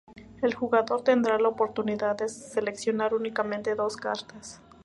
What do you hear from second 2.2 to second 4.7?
seleccionar únicamente dos cartas.